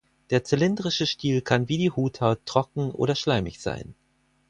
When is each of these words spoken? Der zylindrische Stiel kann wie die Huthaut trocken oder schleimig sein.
Der 0.31 0.43
zylindrische 0.43 1.05
Stiel 1.05 1.41
kann 1.41 1.69
wie 1.69 1.77
die 1.77 1.91
Huthaut 1.91 2.43
trocken 2.47 2.89
oder 2.89 3.13
schleimig 3.13 3.61
sein. 3.61 3.93